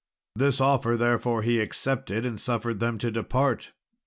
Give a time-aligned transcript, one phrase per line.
[0.35, 3.71] This offer, therefore, he accepted, and suffered them to depart.